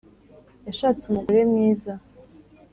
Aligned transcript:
Yashatse 0.67 1.03
umugore 1.07 1.39
mwiza 1.49 1.93